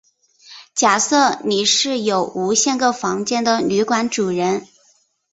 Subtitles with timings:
[0.73, 4.67] 假设你是有无限个房间的旅馆主人。